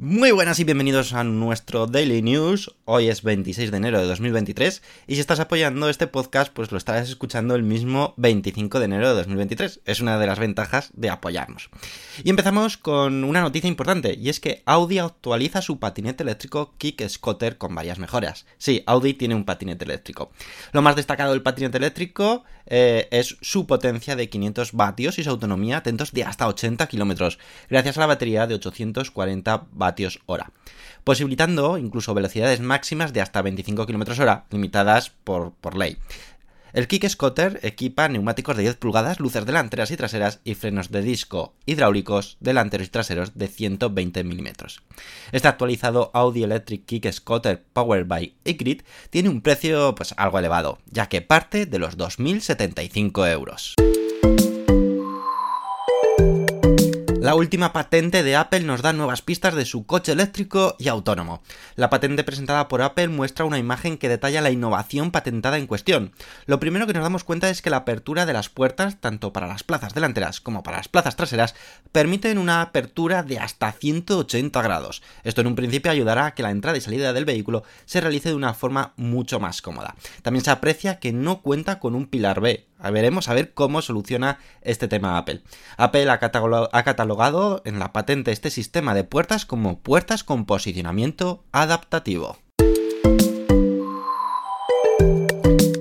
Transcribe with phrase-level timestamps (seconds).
[0.00, 2.72] Muy buenas y bienvenidos a nuestro Daily News.
[2.84, 6.78] Hoy es 26 de enero de 2023 y si estás apoyando este podcast pues lo
[6.78, 9.80] estarás escuchando el mismo 25 de enero de 2023.
[9.84, 11.68] Es una de las ventajas de apoyarnos.
[12.22, 17.08] Y empezamos con una noticia importante y es que Audi actualiza su patinete eléctrico Kick
[17.08, 18.46] Scooter con varias mejoras.
[18.56, 20.30] Sí, Audi tiene un patinete eléctrico.
[20.70, 25.30] Lo más destacado del patinete eléctrico eh, es su potencia de 500 vatios y su
[25.30, 29.87] autonomía, atentos, de hasta 80 kilómetros, gracias a la batería de 840 vatios
[30.26, 30.52] hora,
[31.04, 35.98] posibilitando incluso velocidades máximas de hasta 25 km hora, limitadas por, por ley.
[36.72, 41.02] El Kick Scooter equipa neumáticos de 10 pulgadas, luces delanteras y traseras y frenos de
[41.02, 44.46] disco hidráulicos delanteros y traseros de 120 mm.
[45.32, 50.78] Este actualizado Audi Electric Kick Scooter Powered by Egrid tiene un precio pues algo elevado,
[50.90, 53.74] ya que parte de los 2.075 euros.
[57.28, 61.42] La última patente de Apple nos da nuevas pistas de su coche eléctrico y autónomo.
[61.76, 66.12] La patente presentada por Apple muestra una imagen que detalla la innovación patentada en cuestión.
[66.46, 69.46] Lo primero que nos damos cuenta es que la apertura de las puertas, tanto para
[69.46, 71.54] las plazas delanteras como para las plazas traseras,
[71.92, 75.02] permiten una apertura de hasta 180 grados.
[75.22, 78.30] Esto en un principio ayudará a que la entrada y salida del vehículo se realice
[78.30, 79.96] de una forma mucho más cómoda.
[80.22, 84.38] También se aprecia que no cuenta con un pilar B, veremos a ver cómo soluciona
[84.62, 85.42] este tema Apple.
[85.76, 92.38] Apple ha catalogado en la patente este sistema de puertas como puertas con posicionamiento adaptativo.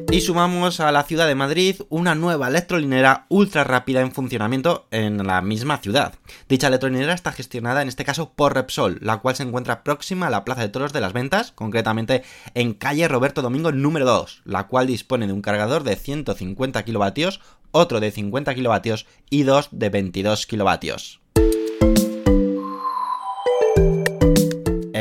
[0.09, 5.27] Y sumamos a la ciudad de Madrid una nueva electrolinera ultra rápida en funcionamiento en
[5.27, 6.15] la misma ciudad.
[6.47, 10.29] Dicha electrolinera está gestionada en este caso por Repsol, la cual se encuentra próxima a
[10.29, 12.23] la Plaza de Toros de las Ventas, concretamente
[12.53, 17.41] en calle Roberto Domingo número 2, la cual dispone de un cargador de 150 kilovatios,
[17.71, 21.19] otro de 50 kilovatios y dos de 22 kilovatios.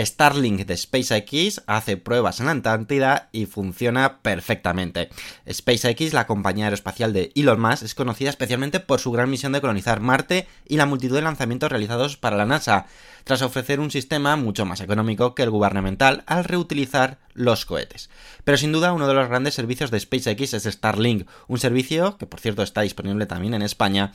[0.07, 5.11] Starlink de SpaceX hace pruebas en la Antártida y funciona perfectamente.
[5.51, 9.61] SpaceX, la compañía aeroespacial de Elon Musk, es conocida especialmente por su gran misión de
[9.61, 12.87] colonizar Marte y la multitud de lanzamientos realizados para la NASA,
[13.25, 18.09] tras ofrecer un sistema mucho más económico que el gubernamental al reutilizar los cohetes.
[18.45, 22.27] Pero sin duda uno de los grandes servicios de SpaceX es Starlink, un servicio que
[22.27, 24.13] por cierto está disponible también en España,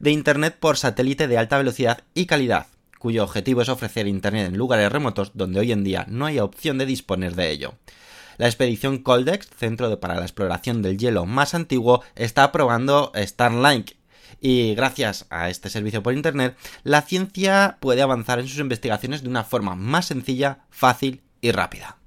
[0.00, 2.66] de Internet por satélite de alta velocidad y calidad
[2.98, 6.78] cuyo objetivo es ofrecer Internet en lugares remotos donde hoy en día no hay opción
[6.78, 7.74] de disponer de ello.
[8.36, 13.92] La expedición Coldex, centro para la exploración del hielo más antiguo, está probando Starlink,
[14.40, 19.28] y gracias a este servicio por Internet, la ciencia puede avanzar en sus investigaciones de
[19.28, 21.98] una forma más sencilla, fácil y rápida.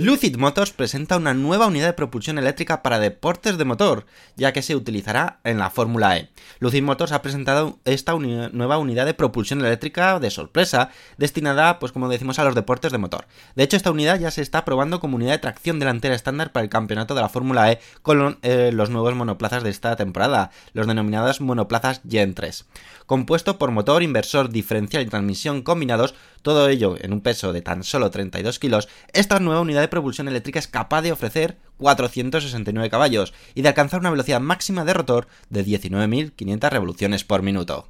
[0.00, 4.62] Lucid Motors presenta una nueva unidad de propulsión eléctrica para deportes de motor, ya que
[4.62, 6.30] se utilizará en la Fórmula E.
[6.60, 12.08] Lucid Motors ha presentado esta nueva unidad de propulsión eléctrica de sorpresa, destinada, pues como
[12.08, 13.26] decimos, a los deportes de motor.
[13.56, 16.62] De hecho, esta unidad ya se está probando como unidad de tracción delantera estándar para
[16.62, 20.86] el campeonato de la Fórmula E con eh, los nuevos monoplazas de esta temporada, los
[20.86, 22.66] denominados monoplazas Gen 3.
[23.06, 27.84] Compuesto por motor, inversor, diferencial y transmisión combinados, todo ello en un peso de tan
[27.84, 33.34] solo 32 kilos, esta nueva unidad de propulsión eléctrica es capaz de ofrecer 469 caballos
[33.54, 37.88] y de alcanzar una velocidad máxima de rotor de 19.500 revoluciones por minuto.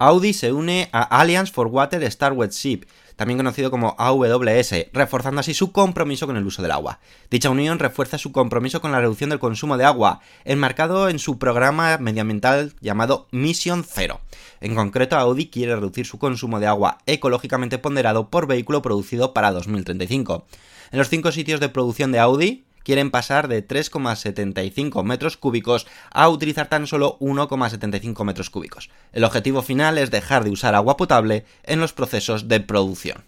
[0.00, 2.84] Audi se une a Alliance for Water Starway Ship,
[3.16, 7.00] también conocido como AWS, reforzando así su compromiso con el uso del agua.
[7.30, 11.38] Dicha unión refuerza su compromiso con la reducción del consumo de agua, enmarcado en su
[11.38, 14.20] programa medioambiental llamado Mission Zero.
[14.60, 19.52] En concreto, Audi quiere reducir su consumo de agua ecológicamente ponderado por vehículo producido para
[19.52, 20.46] 2035.
[20.92, 26.28] En los cinco sitios de producción de Audi, quieren pasar de 3,75 metros cúbicos a
[26.28, 28.90] utilizar tan solo 1,75 metros cúbicos.
[29.12, 33.24] El objetivo final es dejar de usar agua potable en los procesos de producción.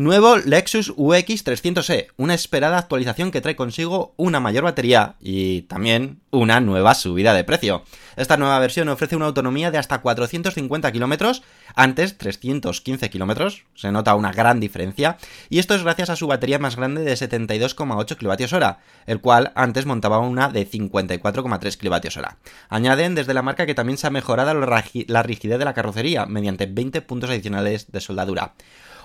[0.00, 6.22] Nuevo Lexus UX 300e, una esperada actualización que trae consigo una mayor batería y también
[6.30, 7.84] una nueva subida de precio.
[8.16, 11.42] Esta nueva versión ofrece una autonomía de hasta 450 kilómetros,
[11.74, 15.18] antes 315 kilómetros, se nota una gran diferencia,
[15.50, 19.84] y esto es gracias a su batería más grande de 72,8 kWh, el cual antes
[19.84, 22.38] montaba una de 54,3 kWh.
[22.70, 26.64] Añaden desde la marca que también se ha mejorado la rigidez de la carrocería mediante
[26.64, 28.54] 20 puntos adicionales de soldadura.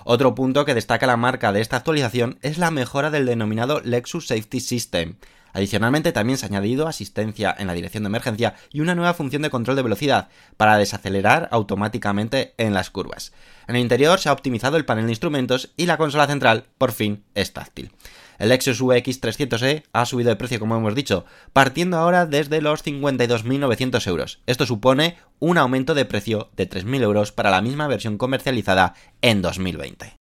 [0.08, 4.28] Otro punto que destaca la marca de esta actualización es la mejora del denominado Lexus
[4.28, 5.16] Safety System.
[5.52, 9.42] Adicionalmente también se ha añadido asistencia en la dirección de emergencia y una nueva función
[9.42, 13.32] de control de velocidad para desacelerar automáticamente en las curvas.
[13.66, 16.92] En el interior se ha optimizado el panel de instrumentos y la consola central por
[16.92, 17.90] fin es táctil.
[18.38, 22.84] El Lexus UX 300e ha subido de precio, como hemos dicho, partiendo ahora desde los
[22.84, 24.40] 52.900 euros.
[24.46, 29.42] Esto supone un aumento de precio de 3.000 euros para la misma versión comercializada en
[29.42, 30.16] 2020.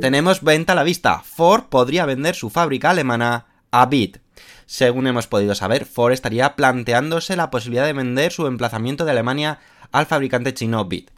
[0.00, 1.20] Tenemos venta a la vista.
[1.20, 4.18] Ford podría vender su fábrica alemana a Bit.
[4.66, 9.58] Según hemos podido saber, Ford estaría planteándose la posibilidad de vender su emplazamiento de Alemania
[9.92, 11.10] al fabricante chino Bit.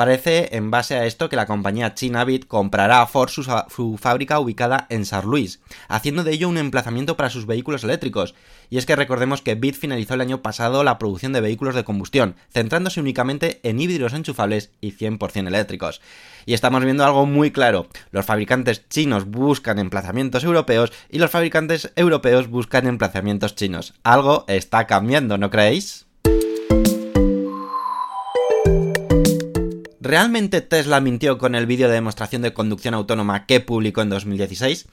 [0.00, 4.40] Parece, en base a esto, que la compañía china Bit comprará a Ford su, fábrica
[4.40, 8.34] ubicada en San Luis, haciendo de ello un emplazamiento para sus vehículos eléctricos.
[8.70, 11.84] Y es que recordemos que Bit finalizó el año pasado la producción de vehículos de
[11.84, 16.00] combustión, centrándose únicamente en híbridos enchufables y 100% eléctricos.
[16.46, 17.86] Y estamos viendo algo muy claro.
[18.10, 23.92] Los fabricantes chinos buscan emplazamientos europeos y los fabricantes europeos buscan emplazamientos chinos.
[24.02, 26.06] Algo está cambiando, ¿no creéis?
[30.00, 34.88] ¿Realmente Tesla mintió con el vídeo de demostración de conducción autónoma que publicó en 2016?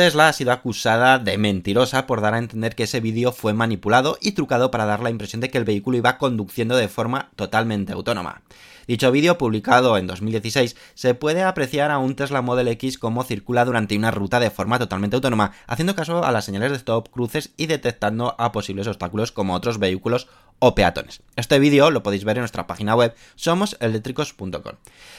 [0.00, 4.16] Tesla ha sido acusada de mentirosa por dar a entender que ese vídeo fue manipulado
[4.22, 7.92] y trucado para dar la impresión de que el vehículo iba conduciendo de forma totalmente
[7.92, 8.40] autónoma.
[8.86, 13.64] Dicho vídeo, publicado en 2016, se puede apreciar a un Tesla Model X como circula
[13.66, 17.52] durante una ruta de forma totalmente autónoma, haciendo caso a las señales de stop, cruces
[17.56, 20.28] y detectando a posibles obstáculos como otros vehículos
[20.60, 21.22] o peatones.
[21.36, 24.74] Este vídeo lo podéis ver en nuestra página web somoseléctricos.com.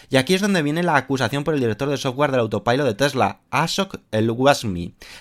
[0.10, 2.94] Y aquí es donde viene la acusación por el director de software del autopilot de
[2.94, 4.71] Tesla, Ashok El Wasmi,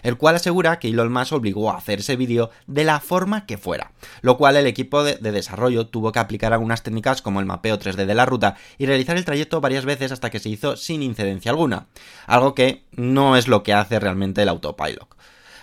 [0.03, 3.59] el cual asegura que Elon Musk obligó a hacer ese vídeo de la forma que
[3.59, 3.93] fuera,
[4.23, 7.79] lo cual el equipo de, de desarrollo tuvo que aplicar algunas técnicas como el mapeo
[7.79, 11.03] 3D de la ruta y realizar el trayecto varias veces hasta que se hizo sin
[11.03, 11.87] incidencia alguna,
[12.27, 15.09] algo que no es lo que hace realmente el autopilot.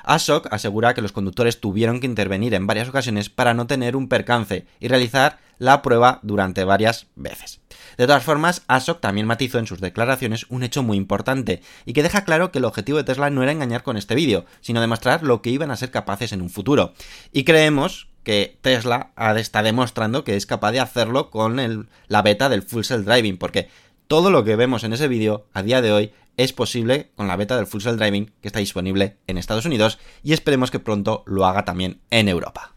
[0.08, 4.08] Ashok asegura que los conductores tuvieron que intervenir en varias ocasiones para no tener un
[4.08, 7.60] percance y realizar la prueba durante varias veces.
[7.98, 12.04] De todas formas, Ashok también matizó en sus declaraciones un hecho muy importante y que
[12.04, 15.24] deja claro que el objetivo de Tesla no era engañar con este vídeo, sino demostrar
[15.24, 16.94] lo que iban a ser capaces en un futuro.
[17.34, 22.62] Y creemos que Tesla está demostrando que es capaz de hacerlo con la beta del
[22.62, 23.70] Full Self Driving, porque
[24.08, 27.36] todo lo que vemos en ese vídeo a día de hoy es posible con la
[27.36, 31.24] beta del Full Self Driving que está disponible en Estados Unidos y esperemos que pronto
[31.26, 32.74] lo haga también en Europa.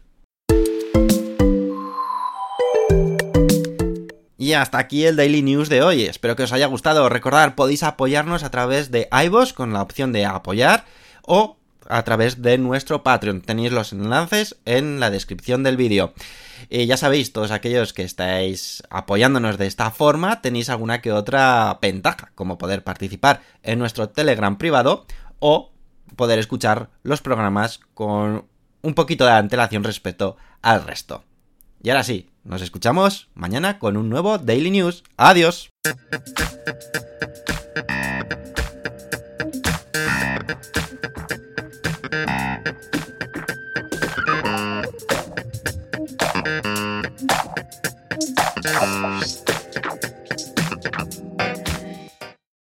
[4.37, 6.01] Y hasta aquí el Daily News de hoy.
[6.01, 7.07] Espero que os haya gustado.
[7.09, 10.85] Recordad, podéis apoyarnos a través de iVoox con la opción de apoyar
[11.21, 11.57] o
[11.89, 13.41] a través de nuestro Patreon.
[13.41, 16.13] Tenéis los enlaces en la descripción del vídeo.
[16.69, 21.79] Y ya sabéis, todos aquellos que estáis apoyándonos de esta forma, tenéis alguna que otra
[21.81, 25.05] ventaja, como poder participar en nuestro Telegram privado
[25.39, 25.71] o
[26.15, 28.45] poder escuchar los programas con
[28.81, 31.23] un poquito de antelación respecto al resto.
[31.83, 35.03] Y ahora sí, nos escuchamos mañana con un nuevo Daily News.
[35.17, 35.71] Adiós.